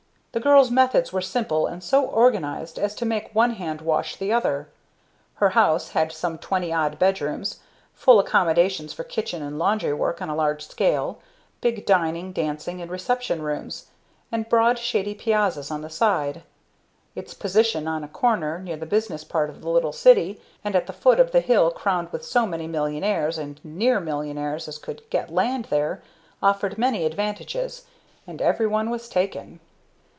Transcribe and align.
The 0.33 0.39
girl's 0.39 0.71
methods 0.71 1.11
were 1.11 1.19
simple 1.19 1.67
and 1.67 1.83
so 1.83 2.05
organized 2.05 2.79
as 2.79 2.95
to 2.95 3.05
make 3.05 3.35
one 3.35 3.51
hand 3.55 3.81
wash 3.81 4.15
the 4.15 4.31
other. 4.31 4.69
Her 5.33 5.49
house 5.49 5.89
had 5.89 6.13
some 6.13 6.37
twenty 6.37 6.71
odd 6.71 6.97
bedrooms, 6.97 7.59
full 7.93 8.17
accommodations 8.17 8.93
for 8.93 9.03
kitchen 9.03 9.43
and 9.43 9.59
laundry 9.59 9.91
work 9.91 10.21
on 10.21 10.29
a 10.29 10.33
large 10.35 10.65
scale, 10.65 11.19
big 11.59 11.85
dining, 11.85 12.31
dancing, 12.31 12.81
and 12.81 12.89
reception 12.89 13.41
rooms, 13.41 13.87
and 14.31 14.47
broad 14.47 14.79
shady 14.79 15.13
piazzas 15.13 15.69
on 15.69 15.81
the 15.81 15.89
sides. 15.89 16.39
Its 17.13 17.33
position 17.33 17.85
on 17.85 18.01
a 18.01 18.07
corner 18.07 18.57
near 18.59 18.77
the 18.77 18.85
business 18.85 19.25
part 19.25 19.49
of 19.49 19.59
the 19.59 19.69
little 19.69 19.91
city, 19.91 20.39
and 20.63 20.77
at 20.77 20.87
the 20.87 20.93
foot 20.93 21.19
of 21.19 21.31
the 21.33 21.41
hill 21.41 21.71
crowned 21.71 22.09
with 22.13 22.23
so 22.23 22.47
many 22.47 22.67
millionaires 22.67 23.37
and 23.37 23.59
near 23.65 23.99
millionaires 23.99 24.69
as 24.69 24.77
could 24.77 25.01
get 25.09 25.29
land 25.33 25.65
there, 25.65 26.01
offered 26.41 26.77
many 26.77 27.03
advantages, 27.03 27.83
and 28.25 28.41
every 28.41 28.65
one 28.65 28.89
was 28.89 29.09
taken. 29.09 29.59